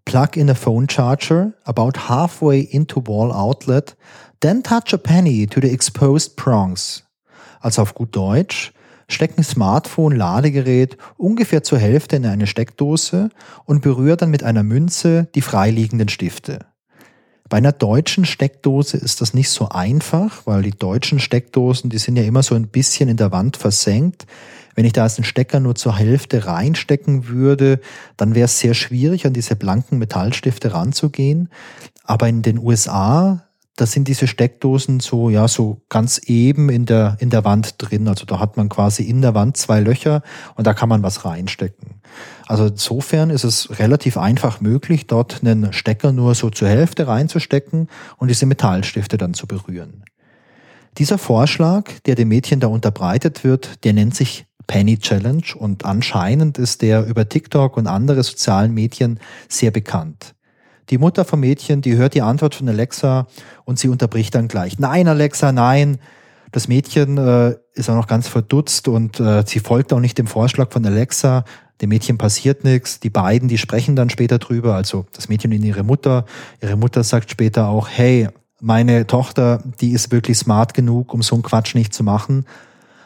[0.05, 3.95] Plug in a phone charger about halfway into wall outlet,
[4.41, 7.01] then touch a penny to the exposed prongs.
[7.59, 8.71] Also auf gut Deutsch,
[9.07, 13.29] steck ein Smartphone-Ladegerät ungefähr zur Hälfte in eine Steckdose
[13.65, 16.65] und berühre dann mit einer Münze die freiliegenden Stifte.
[17.49, 22.15] Bei einer deutschen Steckdose ist das nicht so einfach, weil die deutschen Steckdosen, die sind
[22.15, 24.25] ja immer so ein bisschen in der Wand versenkt.
[24.75, 27.79] Wenn ich da als einen Stecker nur zur Hälfte reinstecken würde,
[28.17, 31.49] dann wäre es sehr schwierig, an diese blanken Metallstifte ranzugehen.
[32.03, 33.43] Aber in den USA,
[33.75, 38.07] da sind diese Steckdosen so, ja, so ganz eben in der, in der Wand drin.
[38.07, 40.21] Also da hat man quasi in der Wand zwei Löcher
[40.55, 42.01] und da kann man was reinstecken.
[42.45, 47.87] Also insofern ist es relativ einfach möglich, dort einen Stecker nur so zur Hälfte reinzustecken
[48.17, 50.03] und diese Metallstifte dann zu berühren.
[50.99, 56.59] Dieser Vorschlag, der dem Mädchen da unterbreitet wird, der nennt sich Penny Challenge und anscheinend
[56.59, 60.35] ist der über TikTok und andere sozialen Medien sehr bekannt.
[60.89, 63.27] Die Mutter vom Mädchen, die hört die Antwort von Alexa
[63.65, 64.79] und sie unterbricht dann gleich.
[64.79, 65.97] Nein, Alexa, nein.
[66.51, 70.27] Das Mädchen äh, ist auch noch ganz verdutzt und äh, sie folgt auch nicht dem
[70.27, 71.45] Vorschlag von Alexa.
[71.81, 72.99] Dem Mädchen passiert nichts.
[72.99, 74.75] Die beiden, die sprechen dann später drüber.
[74.75, 76.25] Also das Mädchen und ihre Mutter.
[76.61, 78.29] Ihre Mutter sagt später auch, hey,
[78.61, 82.45] meine Tochter, die ist wirklich smart genug, um so einen Quatsch nicht zu machen.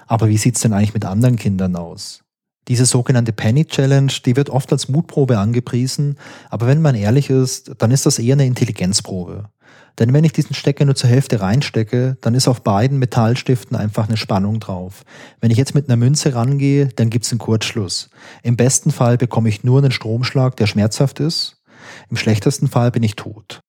[0.08, 2.24] Aber wie sieht's denn eigentlich mit anderen Kindern aus?
[2.68, 6.18] Diese sogenannte Penny Challenge, die wird oft als Mutprobe angepriesen,
[6.50, 9.50] aber wenn man ehrlich ist, dann ist das eher eine Intelligenzprobe.
[10.00, 14.08] Denn wenn ich diesen Stecker nur zur Hälfte reinstecke, dann ist auf beiden Metallstiften einfach
[14.08, 15.04] eine Spannung drauf.
[15.42, 18.10] Wenn ich jetzt mit einer Münze rangehe, dann gibt's einen Kurzschluss.
[18.44, 21.58] Im besten Fall bekomme ich nur einen Stromschlag, der schmerzhaft ist.
[22.10, 23.60] Im schlechtesten Fall bin ich tot.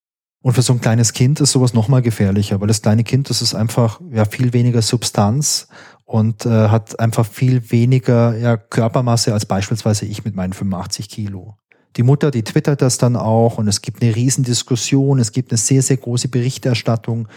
[0.42, 3.42] Und für so ein kleines Kind ist sowas nochmal gefährlicher, weil das kleine Kind, das
[3.42, 5.68] ist einfach ja viel weniger Substanz
[6.08, 11.58] und äh, hat einfach viel weniger ja, Körpermasse als beispielsweise ich mit meinen 85 Kilo.
[11.96, 15.58] Die Mutter, die twittert das dann auch und es gibt eine Riesendiskussion, es gibt eine
[15.58, 17.28] sehr, sehr große Berichterstattung.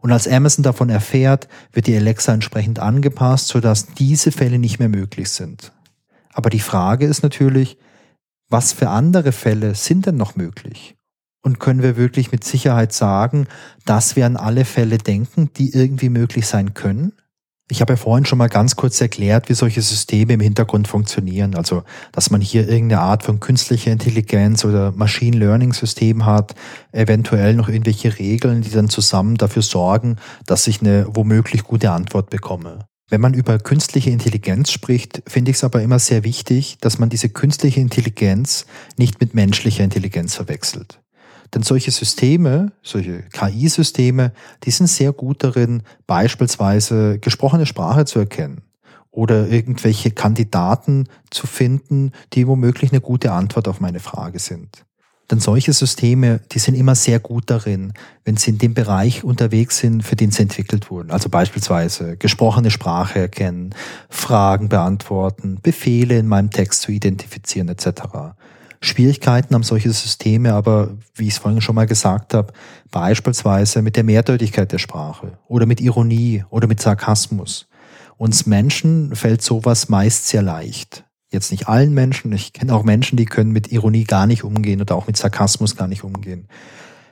[0.00, 4.90] Und als Amazon davon erfährt, wird die Alexa entsprechend angepasst, sodass diese Fälle nicht mehr
[4.90, 5.72] möglich sind.
[6.34, 7.78] Aber die Frage ist natürlich,
[8.50, 10.96] was für andere Fälle sind denn noch möglich?
[11.42, 13.46] Und können wir wirklich mit Sicherheit sagen,
[13.86, 17.14] dass wir an alle Fälle denken, die irgendwie möglich sein können?
[17.70, 21.54] Ich habe ja vorhin schon mal ganz kurz erklärt, wie solche Systeme im Hintergrund funktionieren.
[21.54, 26.54] Also, dass man hier irgendeine Art von künstlicher Intelligenz oder Machine Learning System hat,
[26.92, 32.30] eventuell noch irgendwelche Regeln, die dann zusammen dafür sorgen, dass ich eine womöglich gute Antwort
[32.30, 32.86] bekomme.
[33.10, 37.08] Wenn man über künstliche Intelligenz spricht, finde ich es aber immer sehr wichtig, dass man
[37.08, 41.00] diese künstliche Intelligenz nicht mit menschlicher Intelligenz verwechselt.
[41.54, 44.32] Denn solche Systeme, solche KI-Systeme,
[44.64, 48.62] die sind sehr gut darin, beispielsweise gesprochene Sprache zu erkennen
[49.10, 54.84] oder irgendwelche Kandidaten zu finden, die womöglich eine gute Antwort auf meine Frage sind.
[55.30, 57.92] Denn solche Systeme, die sind immer sehr gut darin,
[58.24, 61.10] wenn sie in dem Bereich unterwegs sind, für den sie entwickelt wurden.
[61.10, 63.74] Also beispielsweise gesprochene Sprache erkennen,
[64.08, 67.88] Fragen beantworten, Befehle in meinem Text zu identifizieren etc.
[68.80, 72.52] Schwierigkeiten haben solche Systeme aber, wie ich es vorhin schon mal gesagt habe,
[72.90, 77.68] beispielsweise mit der Mehrdeutigkeit der Sprache oder mit Ironie oder mit Sarkasmus.
[78.16, 81.04] Uns Menschen fällt sowas meist sehr leicht.
[81.30, 84.80] Jetzt nicht allen Menschen, ich kenne auch Menschen, die können mit Ironie gar nicht umgehen
[84.80, 86.48] oder auch mit Sarkasmus gar nicht umgehen.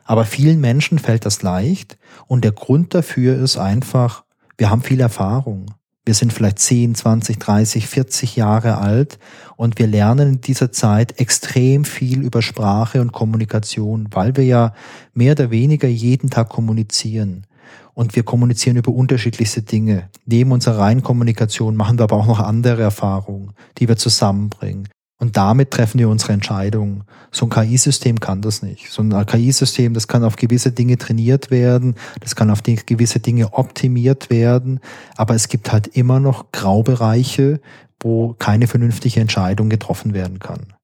[0.04, 4.24] Aber vielen Menschen fällt das leicht und der Grund dafür ist einfach,
[4.56, 5.66] wir haben viel Erfahrung.
[6.06, 9.18] Wir sind vielleicht 10, 20, 30, 40 Jahre alt
[9.56, 14.72] und wir lernen in dieser Zeit extrem viel über Sprache und Kommunikation, weil wir ja
[15.14, 17.44] mehr oder weniger jeden Tag kommunizieren.
[17.92, 20.08] Und wir kommunizieren über unterschiedlichste Dinge.
[20.26, 24.88] Neben unserer reinen Kommunikation machen wir aber auch noch andere Erfahrungen, die wir zusammenbringen.
[25.18, 27.04] Und damit treffen wir unsere Entscheidungen.
[27.32, 28.90] So ein KI-System kann das nicht.
[28.90, 33.54] So ein KI-System, das kann auf gewisse Dinge trainiert werden, das kann auf gewisse Dinge
[33.54, 34.80] optimiert werden,
[35.16, 37.60] aber es gibt halt immer noch Graubereiche,
[38.00, 40.74] wo keine vernünftige Entscheidung getroffen werden kann.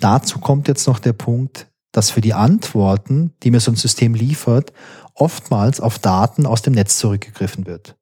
[0.00, 4.14] Dazu kommt jetzt noch der Punkt, dass für die Antworten, die mir so ein System
[4.14, 4.72] liefert,
[5.14, 7.96] oftmals auf Daten aus dem Netz zurückgegriffen wird.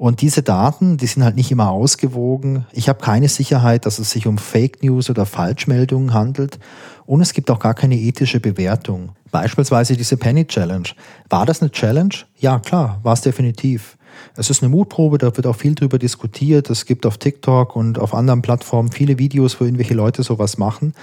[0.00, 2.64] Und diese Daten, die sind halt nicht immer ausgewogen.
[2.72, 6.58] Ich habe keine Sicherheit, dass es sich um Fake News oder Falschmeldungen handelt.
[7.04, 9.10] Und es gibt auch gar keine ethische Bewertung.
[9.30, 10.88] Beispielsweise diese Penny Challenge.
[11.28, 12.14] War das eine Challenge?
[12.38, 13.98] Ja, klar, war es definitiv.
[14.38, 16.70] Es ist eine Mutprobe, da wird auch viel drüber diskutiert.
[16.70, 20.94] Es gibt auf TikTok und auf anderen Plattformen viele Videos, wo irgendwelche Leute sowas machen.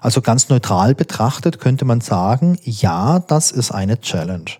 [0.00, 4.50] Also ganz neutral betrachtet könnte man sagen, ja, das ist eine Challenge.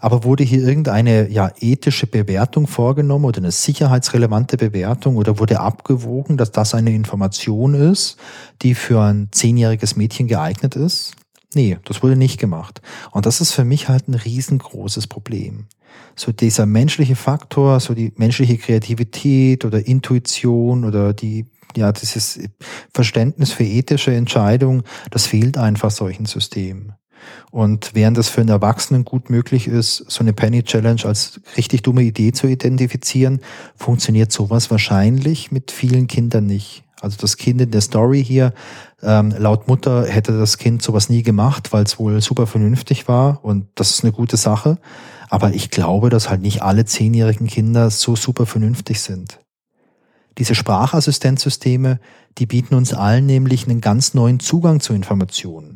[0.00, 6.36] Aber wurde hier irgendeine ja, ethische Bewertung vorgenommen oder eine sicherheitsrelevante Bewertung oder wurde abgewogen,
[6.36, 8.18] dass das eine Information ist,
[8.62, 11.12] die für ein zehnjähriges Mädchen geeignet ist?
[11.54, 12.82] Nee, das wurde nicht gemacht.
[13.12, 15.66] Und das ist für mich halt ein riesengroßes Problem.
[16.14, 22.40] So dieser menschliche Faktor, so die menschliche Kreativität oder Intuition oder die ja, dieses
[22.92, 26.94] Verständnis für ethische Entscheidungen, das fehlt einfach solchen Systemen.
[27.50, 31.82] Und während es für einen Erwachsenen gut möglich ist, so eine Penny Challenge als richtig
[31.82, 33.40] dumme Idee zu identifizieren,
[33.76, 36.84] funktioniert sowas wahrscheinlich mit vielen Kindern nicht.
[37.00, 38.52] Also das Kind in der Story hier,
[39.02, 43.44] ähm, laut Mutter hätte das Kind sowas nie gemacht, weil es wohl super vernünftig war
[43.44, 44.78] und das ist eine gute Sache.
[45.28, 49.38] Aber ich glaube, dass halt nicht alle zehnjährigen Kinder so super vernünftig sind.
[50.38, 52.00] Diese Sprachassistenzsysteme,
[52.38, 55.75] die bieten uns allen nämlich einen ganz neuen Zugang zu Informationen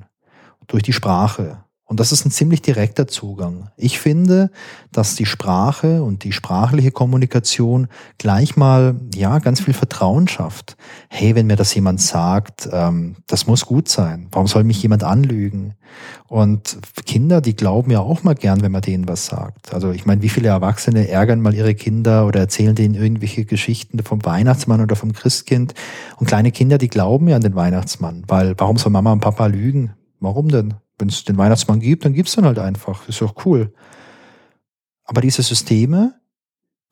[0.71, 1.59] durch die Sprache.
[1.91, 3.69] Und das ist ein ziemlich direkter Zugang.
[3.77, 4.53] Ich finde,
[4.93, 10.77] dass die Sprache und die sprachliche Kommunikation gleich mal, ja, ganz viel Vertrauen schafft.
[11.09, 14.29] Hey, wenn mir das jemand sagt, ähm, das muss gut sein.
[14.31, 15.75] Warum soll mich jemand anlügen?
[16.29, 19.75] Und Kinder, die glauben ja auch mal gern, wenn man denen was sagt.
[19.75, 24.01] Also ich meine, wie viele Erwachsene ärgern mal ihre Kinder oder erzählen denen irgendwelche Geschichten
[24.05, 25.75] vom Weihnachtsmann oder vom Christkind.
[26.19, 29.47] Und kleine Kinder, die glauben ja an den Weihnachtsmann, weil warum soll Mama und Papa
[29.47, 29.97] lügen?
[30.21, 30.75] Warum denn?
[30.99, 33.09] Wenn es den Weihnachtsmann gibt, dann gibt's dann halt einfach.
[33.09, 33.73] Ist doch cool.
[35.05, 36.15] Aber diese Systeme,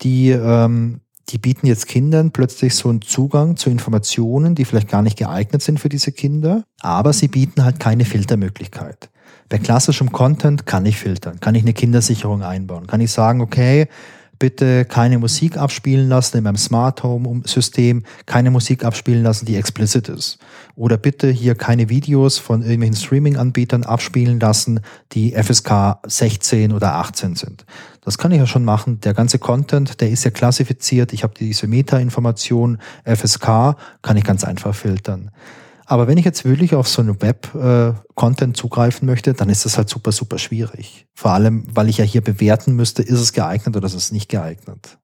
[0.01, 5.03] die, ähm, die bieten jetzt Kindern plötzlich so einen Zugang zu Informationen, die vielleicht gar
[5.03, 9.11] nicht geeignet sind für diese Kinder, aber sie bieten halt keine Filtermöglichkeit.
[9.49, 13.89] Bei klassischem Content kann ich filtern, kann ich eine Kindersicherung einbauen, kann ich sagen, okay,
[14.39, 19.57] bitte keine Musik abspielen lassen in meinem Smart Home System, keine Musik abspielen lassen, die
[19.57, 20.39] explicit ist.
[20.77, 24.81] Oder bitte hier keine Videos von irgendwelchen Streaming-Anbietern abspielen lassen,
[25.13, 27.65] die FSK 16 oder 18 sind.
[28.05, 29.01] Das kann ich ja schon machen.
[29.01, 31.13] Der ganze Content, der ist ja klassifiziert.
[31.13, 35.31] Ich habe diese Meta-Information FSK, kann ich ganz einfach filtern.
[35.91, 39.79] Aber wenn ich jetzt wirklich auf so einen Web-Content äh, zugreifen möchte, dann ist das
[39.79, 41.07] halt super, super schwierig.
[41.15, 44.29] Vor allem, weil ich ja hier bewerten müsste, ist es geeignet oder ist es nicht
[44.29, 44.99] geeignet.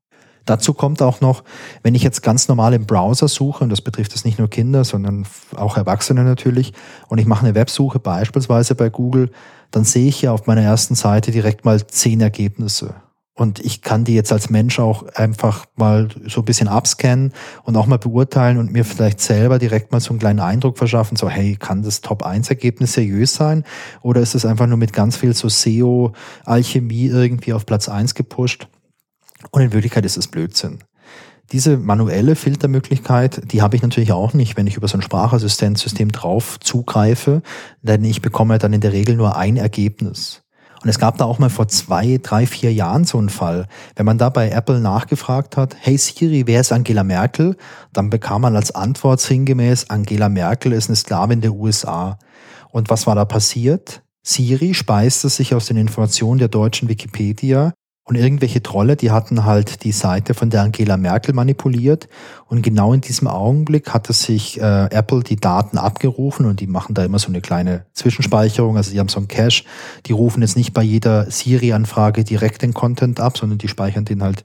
[0.45, 1.43] Dazu kommt auch noch,
[1.83, 4.85] wenn ich jetzt ganz normal im Browser suche, und das betrifft es nicht nur Kinder,
[4.85, 6.75] sondern auch Erwachsene natürlich,
[7.09, 9.31] und ich mache eine Websuche beispielsweise bei Google,
[9.71, 12.95] dann sehe ich ja auf meiner ersten Seite direkt mal zehn Ergebnisse.
[13.37, 17.33] Und ich kann die jetzt als Mensch auch einfach mal so ein bisschen abscannen
[17.65, 21.17] und auch mal beurteilen und mir vielleicht selber direkt mal so einen kleinen Eindruck verschaffen,
[21.17, 23.65] so hey, kann das Top-1-Ergebnis seriös sein?
[24.03, 28.69] Oder ist es einfach nur mit ganz viel so SEO-Alchemie irgendwie auf Platz 1 gepusht?
[29.51, 30.79] Und in Wirklichkeit ist es Blödsinn.
[31.51, 36.13] Diese manuelle Filtermöglichkeit, die habe ich natürlich auch nicht, wenn ich über so ein Sprachassistenzsystem
[36.13, 37.43] drauf zugreife,
[37.83, 40.44] denn ich bekomme dann in der Regel nur ein Ergebnis.
[40.85, 43.69] Und es gab da auch mal vor zwei, drei, vier Jahren so einen Fall.
[43.97, 47.57] Wenn man da bei Apple nachgefragt hat, hey Siri, wer ist Angela Merkel?
[47.95, 52.19] Dann bekam man als Antwort sinngemäß, Angela Merkel ist eine Sklavin der USA.
[52.71, 54.03] Und was war da passiert?
[54.23, 57.73] Siri speiste sich aus den Informationen der deutschen Wikipedia
[58.07, 62.09] und irgendwelche Trolle, die hatten halt die Seite von der Angela Merkel manipuliert.
[62.47, 66.95] Und genau in diesem Augenblick hatte sich äh, Apple die Daten abgerufen und die machen
[66.95, 68.77] da immer so eine kleine Zwischenspeicherung.
[68.77, 69.65] Also die haben so einen Cache.
[70.05, 74.23] Die rufen jetzt nicht bei jeder Siri-Anfrage direkt den Content ab, sondern die speichern den
[74.23, 74.45] halt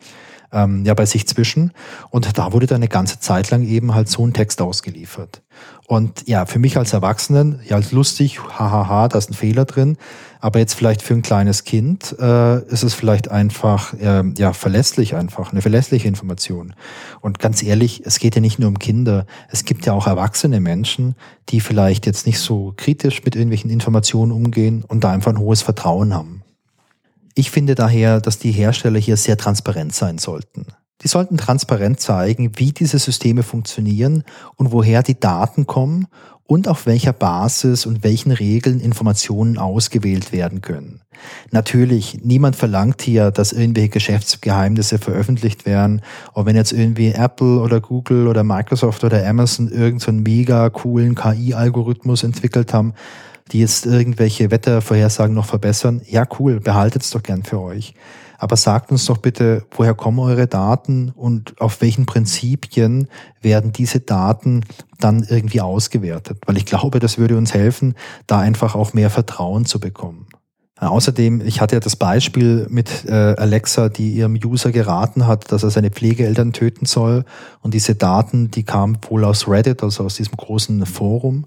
[0.51, 1.71] ähm, ja bei sich zwischen.
[2.09, 5.41] Und da wurde dann eine ganze Zeit lang eben halt so ein Text ausgeliefert.
[5.87, 9.97] Und ja, für mich als Erwachsenen, ja, als lustig, hahaha, da ist ein Fehler drin.
[10.39, 15.15] Aber jetzt vielleicht für ein kleines Kind äh, ist es vielleicht einfach, äh, ja, verlässlich
[15.15, 16.73] einfach, eine verlässliche Information.
[17.19, 19.25] Und ganz ehrlich, es geht ja nicht nur um Kinder.
[19.49, 21.15] Es gibt ja auch erwachsene Menschen,
[21.49, 25.61] die vielleicht jetzt nicht so kritisch mit irgendwelchen Informationen umgehen und da einfach ein hohes
[25.61, 26.38] Vertrauen haben.
[27.39, 30.65] Ich finde daher, dass die Hersteller hier sehr transparent sein sollten.
[31.03, 34.25] Die sollten transparent zeigen, wie diese Systeme funktionieren
[34.57, 36.07] und woher die Daten kommen
[36.43, 40.99] und auf welcher Basis und welchen Regeln Informationen ausgewählt werden können.
[41.51, 46.01] Natürlich, niemand verlangt hier, dass irgendwelche Geschäftsgeheimnisse veröffentlicht werden.
[46.33, 51.15] Und wenn jetzt irgendwie Apple oder Google oder Microsoft oder Amazon irgendeinen so mega coolen
[51.15, 52.95] KI-Algorithmus entwickelt haben,
[53.51, 57.93] die jetzt irgendwelche Wettervorhersagen noch verbessern, ja cool, behaltet es doch gern für euch.
[58.37, 63.09] Aber sagt uns doch bitte, woher kommen eure Daten und auf welchen Prinzipien
[63.41, 64.63] werden diese Daten
[64.97, 66.39] dann irgendwie ausgewertet?
[66.45, 67.95] Weil ich glaube, das würde uns helfen,
[68.27, 70.27] da einfach auch mehr Vertrauen zu bekommen.
[70.79, 75.63] Außerdem, ich hatte ja das Beispiel mit äh, Alexa, die ihrem User geraten hat, dass
[75.63, 77.25] er seine Pflegeeltern töten soll.
[77.61, 81.43] Und diese Daten, die kamen wohl aus Reddit, also aus diesem großen Forum.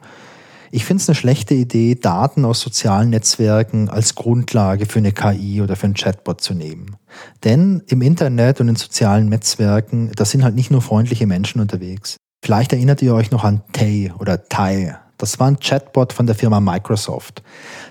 [0.74, 5.61] Ich finde es eine schlechte Idee, Daten aus sozialen Netzwerken als Grundlage für eine KI
[5.61, 6.96] oder für einen Chatbot zu nehmen.
[7.44, 12.16] Denn im Internet und in sozialen Netzwerken, da sind halt nicht nur freundliche Menschen unterwegs.
[12.42, 14.96] Vielleicht erinnert ihr euch noch an Tay oder Tai.
[15.22, 17.44] Das war ein Chatbot von der Firma Microsoft.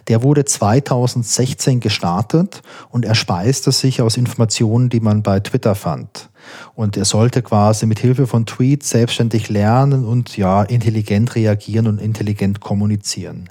[0.10, 6.30] Der wurde 2016 gestartet und er speiste sich aus Informationen, die man bei Twitter fand.
[6.76, 12.02] Und er sollte quasi mit Hilfe von Tweets selbstständig lernen und ja, intelligent reagieren und
[12.02, 13.48] intelligent kommunizieren.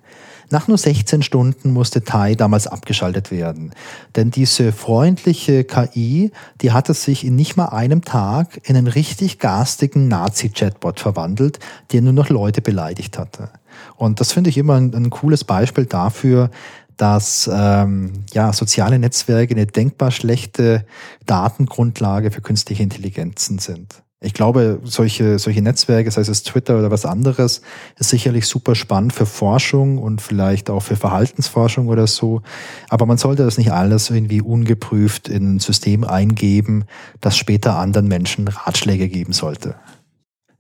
[0.50, 3.72] Nach nur 16 Stunden musste Tai damals abgeschaltet werden.
[4.14, 9.38] Denn diese freundliche KI, die hatte sich in nicht mal einem Tag in einen richtig
[9.38, 11.60] garstigen Nazi-Chatbot verwandelt,
[11.92, 13.48] der nur noch Leute beleidigt hatte.
[13.96, 16.50] Und das finde ich immer ein, ein cooles Beispiel dafür,
[16.96, 20.84] dass ähm, ja, soziale Netzwerke eine denkbar schlechte
[21.24, 24.02] Datengrundlage für künstliche Intelligenzen sind.
[24.22, 27.62] Ich glaube, solche, solche Netzwerke, sei es Twitter oder was anderes,
[27.98, 32.42] ist sicherlich super spannend für Forschung und vielleicht auch für Verhaltensforschung oder so.
[32.90, 36.84] Aber man sollte das nicht alles irgendwie ungeprüft in ein System eingeben,
[37.22, 39.76] das später anderen Menschen Ratschläge geben sollte.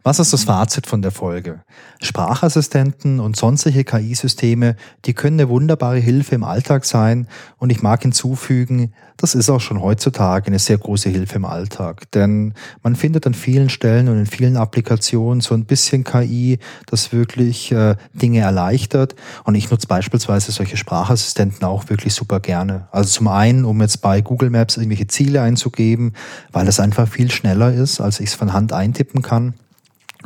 [0.02, 1.60] Was ist das Fazit von der Folge?
[2.00, 8.00] Sprachassistenten und sonstige KI-Systeme, die können eine wunderbare Hilfe im Alltag sein und ich mag
[8.00, 13.26] hinzufügen, das ist auch schon heutzutage eine sehr große Hilfe im Alltag, denn man findet
[13.26, 18.40] an vielen Stellen und in vielen Applikationen so ein bisschen KI, das wirklich äh, Dinge
[18.40, 22.88] erleichtert und ich nutze beispielsweise solche Sprachassistenten auch wirklich super gerne.
[22.90, 26.14] Also zum einen, um jetzt bei Google Maps irgendwelche Ziele einzugeben,
[26.52, 29.52] weil es einfach viel schneller ist, als ich es von Hand eintippen kann.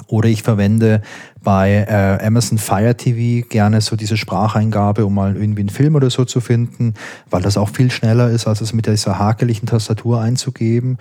[0.07, 1.03] Oder ich verwende
[1.43, 6.11] bei äh, Amazon Fire TV gerne so diese Spracheingabe, um mal irgendwie einen Film oder
[6.11, 6.95] so zu finden,
[7.31, 10.99] weil das auch viel schneller ist, als es mit dieser hakeligen Tastatur einzugeben.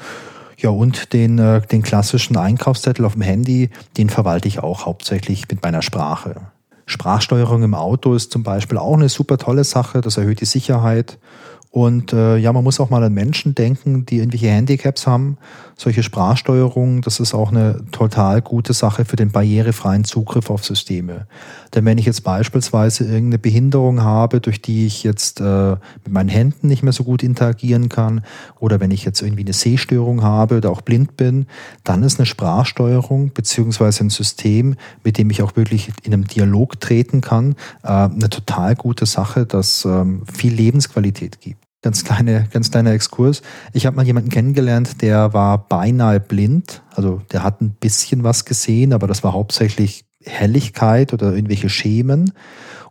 [0.57, 5.49] Ja, und den, äh, den klassischen Einkaufszettel auf dem Handy, den verwalte ich auch hauptsächlich
[5.49, 6.35] mit meiner Sprache.
[6.85, 11.17] Sprachsteuerung im Auto ist zum Beispiel auch eine super tolle Sache, das erhöht die Sicherheit.
[11.73, 15.39] Und äh, ja, man muss auch mal an Menschen denken, die irgendwelche Handicaps haben.
[15.75, 21.25] Solche Sprachsteuerung, das ist auch eine total gute Sache für den barrierefreien Zugriff auf Systeme.
[21.73, 25.71] Denn wenn ich jetzt beispielsweise irgendeine Behinderung habe, durch die ich jetzt äh,
[26.03, 28.21] mit meinen Händen nicht mehr so gut interagieren kann,
[28.59, 31.47] oder wenn ich jetzt irgendwie eine Sehstörung habe oder auch blind bin,
[31.83, 36.79] dann ist eine Sprachsteuerung beziehungsweise ein System, mit dem ich auch wirklich in einem Dialog
[36.79, 41.62] treten kann, äh, eine total gute Sache, das ähm, viel Lebensqualität gibt.
[41.83, 43.41] Ganz kleine, ganz kleiner Exkurs.
[43.73, 46.81] Ich habe mal jemanden kennengelernt, der war beinahe blind.
[46.95, 52.31] Also der hat ein bisschen was gesehen, aber das war hauptsächlich Helligkeit oder irgendwelche Schemen.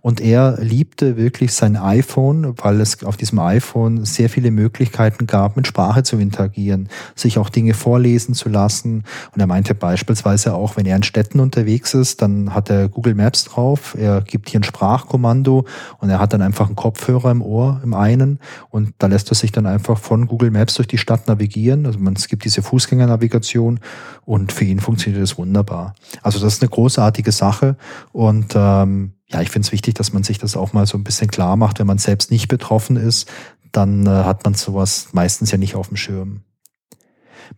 [0.02, 5.56] Und er liebte wirklich sein iPhone, weil es auf diesem iPhone sehr viele Möglichkeiten gab,
[5.56, 9.04] mit Sprache zu interagieren, sich auch Dinge vorlesen zu lassen.
[9.32, 13.14] Und er meinte beispielsweise auch, wenn er in Städten unterwegs ist, dann hat er Google
[13.14, 15.66] Maps drauf, er gibt hier ein Sprachkommando
[15.98, 18.40] und er hat dann einfach einen Kopfhörer im Ohr, im einen.
[18.70, 21.86] Und da lässt er sich dann einfach von Google Maps durch die Stadt navigieren.
[21.86, 23.78] Also man, es gibt diese Fußgängernavigation
[24.24, 25.94] und für ihn funktioniert das wunderbar.
[26.22, 27.76] Also das ist eine großartige Sache
[28.12, 31.04] und ähm, ja, ich finde es wichtig, dass man sich das auch mal so ein
[31.04, 31.78] bisschen klar macht.
[31.78, 33.30] Wenn man selbst nicht betroffen ist,
[33.72, 36.42] dann äh, hat man sowas meistens ja nicht auf dem Schirm.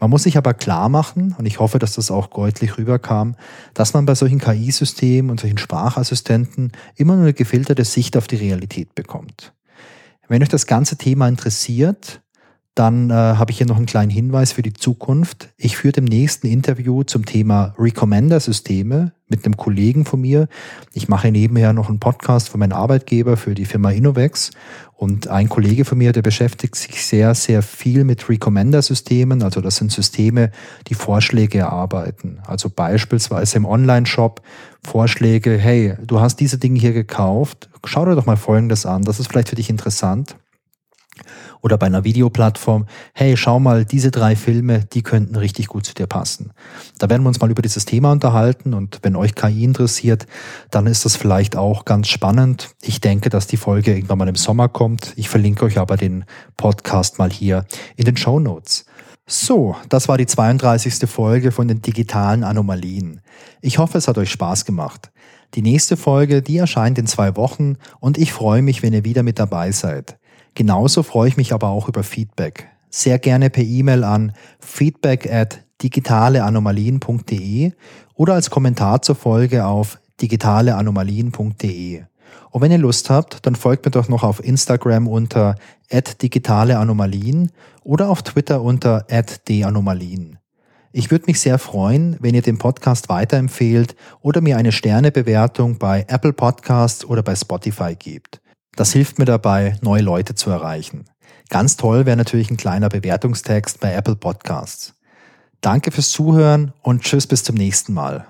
[0.00, 3.36] Man muss sich aber klar machen, und ich hoffe, dass das auch deutlich rüberkam,
[3.74, 8.36] dass man bei solchen KI-Systemen und solchen Sprachassistenten immer nur eine gefilterte Sicht auf die
[8.36, 9.52] Realität bekommt.
[10.26, 12.22] Wenn euch das ganze Thema interessiert,
[12.74, 15.50] dann äh, habe ich hier noch einen kleinen Hinweis für die Zukunft.
[15.56, 20.48] Ich führe dem nächsten Interview zum Thema Recommender-Systeme mit einem Kollegen von mir.
[20.92, 24.50] Ich mache nebenher noch einen Podcast für meinen Arbeitgeber, für die Firma Innovex.
[24.96, 29.44] Und ein Kollege von mir, der beschäftigt sich sehr, sehr viel mit Recommender-Systemen.
[29.44, 30.50] Also das sind Systeme,
[30.88, 32.40] die Vorschläge erarbeiten.
[32.44, 34.42] Also beispielsweise im Online-Shop
[34.84, 39.18] Vorschläge, hey, du hast diese Dinge hier gekauft, schau dir doch mal Folgendes an, das
[39.20, 40.36] ist vielleicht für dich interessant
[41.60, 45.94] oder bei einer Videoplattform, hey, schau mal, diese drei Filme, die könnten richtig gut zu
[45.94, 46.52] dir passen.
[46.98, 50.26] Da werden wir uns mal über dieses Thema unterhalten und wenn euch KI interessiert,
[50.70, 52.70] dann ist das vielleicht auch ganz spannend.
[52.82, 55.12] Ich denke, dass die Folge irgendwann mal im Sommer kommt.
[55.16, 56.24] Ich verlinke euch aber den
[56.56, 57.64] Podcast mal hier
[57.96, 58.86] in den Show Notes.
[59.26, 61.08] So, das war die 32.
[61.08, 63.22] Folge von den digitalen Anomalien.
[63.62, 65.10] Ich hoffe, es hat euch Spaß gemacht.
[65.54, 69.22] Die nächste Folge, die erscheint in zwei Wochen und ich freue mich, wenn ihr wieder
[69.22, 70.18] mit dabei seid.
[70.54, 72.68] Genauso freue ich mich aber auch über Feedback.
[72.90, 77.72] Sehr gerne per E-Mail an feedback at digitaleanomalien.de
[78.14, 82.04] oder als Kommentar zur Folge auf digitaleanomalien.de.
[82.50, 85.56] Und wenn ihr Lust habt, dann folgt mir doch noch auf Instagram unter
[85.92, 87.50] digitaleanomalien
[87.82, 89.06] oder auf Twitter unter
[89.48, 90.38] @danomalien.
[90.92, 96.04] Ich würde mich sehr freuen, wenn ihr den Podcast weiterempfehlt oder mir eine Sternebewertung bei
[96.06, 98.40] Apple Podcasts oder bei Spotify gebt.
[98.76, 101.04] Das hilft mir dabei, neue Leute zu erreichen.
[101.48, 104.94] Ganz toll wäre natürlich ein kleiner Bewertungstext bei Apple Podcasts.
[105.60, 108.26] Danke fürs Zuhören und tschüss bis zum nächsten Mal.